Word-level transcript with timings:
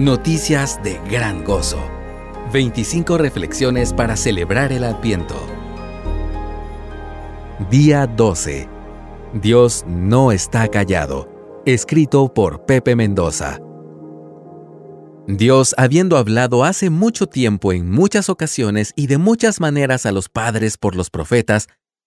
Noticias 0.00 0.82
de 0.82 0.98
gran 1.10 1.44
gozo. 1.44 1.78
25 2.54 3.18
reflexiones 3.18 3.92
para 3.92 4.16
celebrar 4.16 4.72
el 4.72 4.84
Adviento. 4.84 5.34
Día 7.70 8.06
12. 8.06 8.66
Dios 9.34 9.84
no 9.86 10.32
está 10.32 10.68
callado. 10.68 11.28
Escrito 11.66 12.32
por 12.32 12.64
Pepe 12.64 12.96
Mendoza. 12.96 13.60
Dios, 15.26 15.74
habiendo 15.76 16.16
hablado 16.16 16.64
hace 16.64 16.88
mucho 16.88 17.26
tiempo 17.26 17.74
en 17.74 17.90
muchas 17.90 18.30
ocasiones 18.30 18.94
y 18.96 19.06
de 19.06 19.18
muchas 19.18 19.60
maneras 19.60 20.06
a 20.06 20.12
los 20.12 20.30
padres 20.30 20.78
por 20.78 20.96
los 20.96 21.10
profetas, 21.10 21.66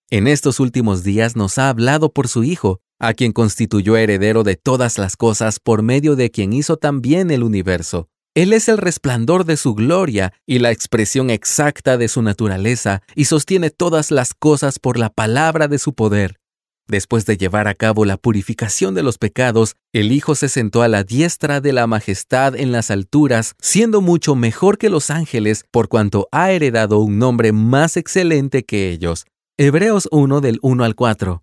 en 0.09 0.25
estos 0.25 0.59
últimos 0.59 1.03
días 1.03 1.35
nos 1.35 1.59
ha 1.59 1.69
hablado 1.69 2.11
por 2.11 2.27
su 2.27 2.43
Hijo, 2.43 2.79
a 3.03 3.13
quien 3.13 3.33
constituyó 3.33 3.97
heredero 3.97 4.43
de 4.43 4.55
todas 4.55 4.97
las 4.97 5.17
cosas 5.17 5.59
por 5.59 5.83
medio 5.83 6.15
de 6.15 6.31
quien 6.31 6.53
hizo 6.53 6.77
también 6.77 7.31
el 7.31 7.43
universo. 7.43 8.07
Él 8.33 8.53
es 8.53 8.69
el 8.69 8.77
resplandor 8.77 9.43
de 9.43 9.57
su 9.57 9.75
gloria 9.75 10.31
y 10.47 10.59
la 10.59 10.71
expresión 10.71 11.29
exacta 11.29 11.97
de 11.97 12.07
su 12.07 12.21
naturaleza, 12.21 13.03
y 13.13 13.25
sostiene 13.25 13.71
todas 13.71 14.09
las 14.09 14.33
cosas 14.33 14.79
por 14.79 14.97
la 14.97 15.09
palabra 15.09 15.67
de 15.67 15.79
su 15.79 15.93
poder. 15.93 16.39
Después 16.87 17.25
de 17.25 17.35
llevar 17.35 17.67
a 17.67 17.75
cabo 17.75 18.05
la 18.05 18.15
purificación 18.15 18.95
de 18.95 19.03
los 19.03 19.17
pecados, 19.17 19.75
el 19.91 20.13
Hijo 20.13 20.33
se 20.33 20.47
sentó 20.47 20.81
a 20.81 20.87
la 20.87 21.03
diestra 21.03 21.59
de 21.59 21.73
la 21.73 21.87
majestad 21.87 22.55
en 22.55 22.71
las 22.71 22.89
alturas, 22.89 23.53
siendo 23.59 23.99
mucho 23.99 24.35
mejor 24.35 24.77
que 24.77 24.89
los 24.89 25.09
ángeles, 25.09 25.65
por 25.71 25.89
cuanto 25.89 26.29
ha 26.31 26.51
heredado 26.51 26.99
un 26.99 27.19
nombre 27.19 27.51
más 27.51 27.97
excelente 27.97 28.63
que 28.63 28.91
ellos. 28.91 29.25
Hebreos 29.57 30.07
1 30.11 30.39
del 30.39 30.57
1 30.61 30.83
al 30.85 30.95
4. 30.95 31.42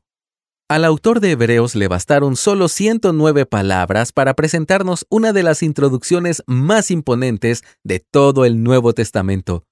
Al 0.70 0.84
autor 0.84 1.18
de 1.18 1.32
Hebreos 1.32 1.74
le 1.74 1.88
bastaron 1.88 2.36
solo 2.36 2.68
109 2.68 3.44
palabras 3.44 4.12
para 4.12 4.34
presentarnos 4.34 5.04
una 5.10 5.32
de 5.32 5.42
las 5.42 5.64
introducciones 5.64 6.44
más 6.46 6.92
imponentes 6.92 7.64
de 7.82 7.98
todo 7.98 8.44
el 8.44 8.62
Nuevo 8.62 8.92
Testamento. 8.92 9.64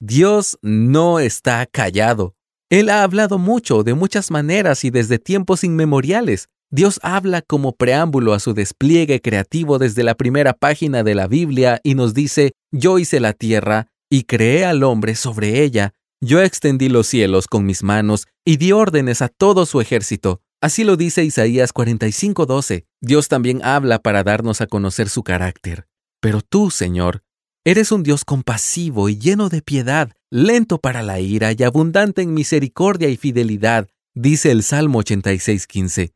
Dios 0.00 0.58
no 0.62 1.20
está 1.20 1.66
callado. 1.66 2.36
Él 2.70 2.88
ha 2.88 3.02
hablado 3.02 3.36
mucho, 3.36 3.82
de 3.82 3.92
muchas 3.92 4.30
maneras 4.30 4.82
y 4.86 4.88
desde 4.88 5.18
tiempos 5.18 5.62
inmemoriales. 5.62 6.48
Dios 6.70 7.00
habla 7.02 7.42
como 7.42 7.72
preámbulo 7.72 8.32
a 8.32 8.40
su 8.40 8.54
despliegue 8.54 9.20
creativo 9.20 9.78
desde 9.78 10.04
la 10.04 10.14
primera 10.14 10.54
página 10.54 11.02
de 11.02 11.14
la 11.14 11.26
Biblia 11.26 11.82
y 11.84 11.96
nos 11.96 12.14
dice, 12.14 12.52
yo 12.72 12.98
hice 12.98 13.20
la 13.20 13.34
tierra 13.34 13.88
y 14.08 14.22
creé 14.22 14.64
al 14.64 14.84
hombre 14.84 15.16
sobre 15.16 15.62
ella, 15.62 15.92
yo 16.22 16.40
extendí 16.40 16.88
los 16.88 17.06
cielos 17.08 17.46
con 17.46 17.66
mis 17.66 17.82
manos 17.82 18.26
y 18.42 18.56
di 18.56 18.72
órdenes 18.72 19.20
a 19.20 19.28
todo 19.28 19.66
su 19.66 19.82
ejército. 19.82 20.40
Así 20.60 20.84
lo 20.84 20.96
dice 20.96 21.24
Isaías 21.24 21.72
45:12. 21.72 22.86
Dios 23.00 23.28
también 23.28 23.62
habla 23.62 23.98
para 23.98 24.24
darnos 24.24 24.60
a 24.60 24.66
conocer 24.66 25.08
su 25.08 25.22
carácter. 25.22 25.86
Pero 26.20 26.40
tú, 26.40 26.70
Señor, 26.70 27.22
eres 27.64 27.92
un 27.92 28.02
Dios 28.02 28.24
compasivo 28.24 29.08
y 29.08 29.18
lleno 29.18 29.48
de 29.48 29.60
piedad, 29.60 30.12
lento 30.30 30.78
para 30.78 31.02
la 31.02 31.20
ira 31.20 31.52
y 31.52 31.62
abundante 31.62 32.22
en 32.22 32.32
misericordia 32.32 33.08
y 33.08 33.16
fidelidad, 33.16 33.88
dice 34.14 34.50
el 34.50 34.62
Salmo 34.62 35.00
86:15. 35.00 36.12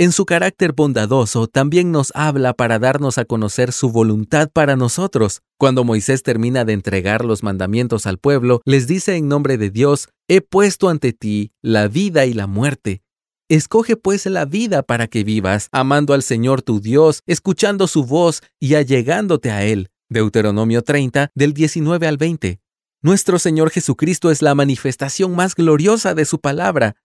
En 0.00 0.12
su 0.12 0.26
carácter 0.26 0.74
bondadoso 0.74 1.48
también 1.48 1.90
nos 1.90 2.12
habla 2.14 2.54
para 2.54 2.78
darnos 2.78 3.18
a 3.18 3.24
conocer 3.24 3.72
su 3.72 3.90
voluntad 3.90 4.48
para 4.52 4.76
nosotros. 4.76 5.42
Cuando 5.58 5.82
Moisés 5.82 6.22
termina 6.22 6.64
de 6.64 6.72
entregar 6.72 7.24
los 7.24 7.42
mandamientos 7.42 8.06
al 8.06 8.18
pueblo, 8.18 8.60
les 8.64 8.86
dice 8.86 9.16
en 9.16 9.26
nombre 9.26 9.58
de 9.58 9.70
Dios, 9.70 10.08
He 10.28 10.40
puesto 10.40 10.88
ante 10.88 11.12
ti 11.12 11.52
la 11.62 11.88
vida 11.88 12.26
y 12.26 12.32
la 12.32 12.46
muerte. 12.46 13.02
Escoge 13.50 13.96
pues 13.96 14.26
la 14.26 14.44
vida 14.44 14.82
para 14.82 15.06
que 15.06 15.24
vivas, 15.24 15.70
amando 15.72 16.12
al 16.12 16.22
Señor 16.22 16.60
tu 16.60 16.80
Dios, 16.80 17.22
escuchando 17.24 17.86
su 17.86 18.04
voz 18.04 18.42
y 18.60 18.74
allegándote 18.74 19.50
a 19.50 19.64
Él. 19.64 19.88
Deuteronomio 20.10 20.82
30, 20.82 21.30
del 21.34 21.54
19 21.54 22.06
al 22.06 22.18
20. 22.18 22.60
Nuestro 23.00 23.38
Señor 23.38 23.70
Jesucristo 23.70 24.30
es 24.30 24.42
la 24.42 24.54
manifestación 24.54 25.34
más 25.34 25.54
gloriosa 25.54 26.14
de 26.14 26.26
su 26.26 26.40
palabra. 26.40 26.96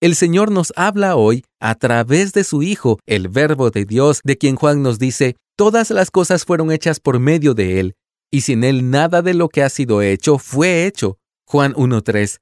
El 0.00 0.14
Señor 0.14 0.50
nos 0.50 0.72
habla 0.74 1.16
hoy 1.16 1.44
a 1.60 1.74
través 1.74 2.32
de 2.32 2.44
su 2.44 2.62
Hijo, 2.62 2.98
el 3.04 3.28
Verbo 3.28 3.70
de 3.70 3.84
Dios, 3.84 4.20
de 4.24 4.38
quien 4.38 4.56
Juan 4.56 4.82
nos 4.82 4.98
dice, 4.98 5.36
todas 5.54 5.90
las 5.90 6.10
cosas 6.10 6.46
fueron 6.46 6.72
hechas 6.72 6.98
por 6.98 7.18
medio 7.18 7.52
de 7.52 7.78
Él, 7.78 7.94
y 8.30 8.40
sin 8.40 8.64
Él 8.64 8.90
nada 8.90 9.20
de 9.20 9.34
lo 9.34 9.50
que 9.50 9.62
ha 9.62 9.68
sido 9.68 10.00
hecho 10.00 10.38
fue 10.38 10.86
hecho. 10.86 11.18
Juan 11.46 11.74
1.3. 11.74 12.38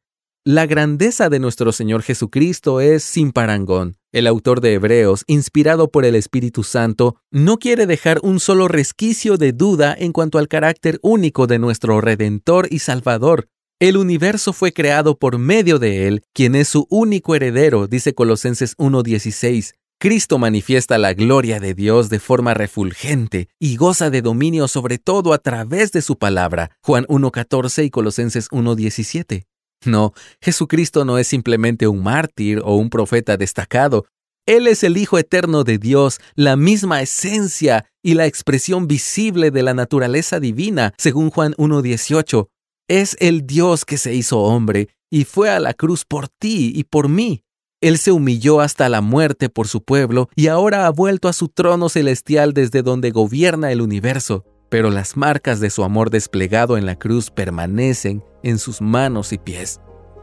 La 0.51 0.65
grandeza 0.65 1.29
de 1.29 1.41
nuestro 1.41 1.73
Señor 1.73 2.03
Jesucristo 2.03 2.81
es 2.81 3.03
sin 3.03 3.33
parangón. 3.33 3.99
El 4.13 4.27
autor 4.27 4.63
de 4.63 4.73
Hebreos, 4.73 5.25
inspirado 5.27 5.91
por 5.91 6.07
el 6.07 6.15
Espíritu 6.15 6.65
Santo, 6.65 7.17
no 7.31 7.59
quiere 7.59 7.85
dejar 7.85 8.19
un 8.23 8.41
solo 8.41 8.67
resquicio 8.67 9.37
de 9.37 9.53
duda 9.53 9.95
en 9.99 10.13
cuanto 10.13 10.39
al 10.39 10.49
carácter 10.49 11.01
único 11.03 11.47
de 11.47 11.59
nuestro 11.59 12.01
Redentor 12.01 12.67
y 12.71 12.79
Salvador. 12.79 13.51
El 13.79 13.99
universo 13.99 14.55
fue 14.55 14.73
creado 14.73 15.19
por 15.19 15.37
medio 15.37 15.79
de 15.79 16.09
Él, 16.09 16.23
quien 16.33 16.55
es 16.55 16.69
su 16.69 16.87
único 16.89 17.35
heredero, 17.35 17.87
dice 17.87 18.15
Colosenses 18.15 18.75
1.16. 18.79 19.75
Cristo 20.01 20.39
manifiesta 20.39 20.97
la 20.97 21.13
gloria 21.13 21.61
de 21.61 21.75
Dios 21.75 22.09
de 22.09 22.21
forma 22.21 22.55
refulgente 22.55 23.51
y 23.59 23.77
goza 23.77 24.09
de 24.09 24.23
dominio 24.23 24.67
sobre 24.67 24.97
todo 24.97 25.35
a 25.35 25.39
través 25.39 25.93
de 25.93 26.01
su 26.01 26.17
palabra. 26.17 26.71
Juan 26.83 27.05
1.14 27.05 27.85
y 27.85 27.91
Colosenses 27.91 28.49
1.17. 28.49 29.45
No, 29.85 30.13
Jesucristo 30.41 31.05
no 31.05 31.19
es 31.19 31.29
simplemente 31.29 31.87
un 31.87 32.03
mártir 32.03 32.61
o 32.65 32.77
un 32.77 32.91
profeta 32.91 33.37
destacado. 33.37 34.07
Él 34.47 34.67
es 34.67 34.83
el 34.83 34.97
Hijo 34.97 35.19
eterno 35.19 35.63
de 35.63 35.79
Dios, 35.79 36.21
la 36.35 36.57
misma 36.57 37.03
esencia 37.03 37.85
y 38.03 38.15
la 38.15 38.27
expresión 38.27 38.89
visible 38.89 39.51
de 39.51 39.63
la 39.63 39.75
naturaleza 39.75 40.41
divina, 40.41 40.95
según 40.97 41.31
Juan 41.31 41.53
1.18. 41.55 42.49
Es 42.89 43.17
el 43.21 43.47
Dios 43.47 43.85
que 43.85 43.99
se 43.99 44.15
hizo 44.15 44.39
hombre 44.41 44.89
y 45.11 45.25
fue 45.25 45.51
a 45.51 45.61
la 45.61 45.75
cruz 45.75 46.05
por 46.05 46.29
ti 46.29 46.73
y 46.75 46.85
por 46.85 47.09
mí. 47.09 47.45
Él 47.81 47.99
se 47.99 48.11
humilló 48.11 48.61
hasta 48.61 48.89
la 48.89 49.03
muerte 49.03 49.49
por 49.49 49.69
su 49.69 49.83
pueblo 49.83 50.29
y 50.35 50.49
ahora 50.49 50.87
ha 50.87 50.91
vuelto 50.91 51.29
a 51.29 51.33
su 51.33 51.49
trono 51.49 51.89
celestial 51.89 52.53
desde 52.53 52.83
donde 52.83 53.11
gobierna 53.11 53.71
el 53.71 53.83
universo. 53.83 54.45
Pero 54.69 54.91
las 54.91 55.17
marcas 55.17 55.61
de 55.61 55.71
su 55.71 55.85
amor 55.85 56.11
desplegado 56.11 56.77
en 56.77 56.87
la 56.87 56.99
cruz 56.99 57.31
permanecen 57.31 58.23
en 58.43 58.59
sus 58.59 58.81
manos 58.81 59.33
y 59.33 59.39
pies. 59.39 59.81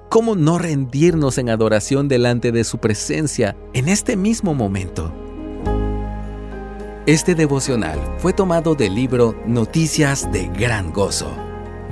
¿Cómo 0.09 0.35
no 0.35 0.59
rendirnos 0.59 1.37
en 1.37 1.49
adoración 1.49 2.07
delante 2.07 2.51
de 2.51 2.63
su 2.63 2.77
presencia 2.77 3.57
en 3.73 3.89
este 3.89 4.15
mismo 4.15 4.53
momento? 4.53 5.13
Este 7.05 7.35
devocional 7.35 7.99
fue 8.17 8.33
tomado 8.33 8.75
del 8.75 8.95
libro 8.95 9.35
Noticias 9.45 10.31
de 10.31 10.47
Gran 10.47 10.93
Gozo 10.93 11.45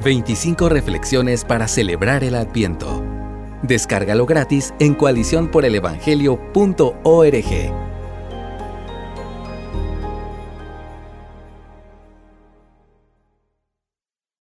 25 0.03 0.69
reflexiones 0.69 1.45
para 1.45 1.67
celebrar 1.67 2.23
el 2.23 2.33
Adviento. 2.35 3.03
Descárgalo 3.61 4.25
gratis 4.25 4.73
en 4.79 4.95
coaliciónporelevangelio.org. 4.95 7.92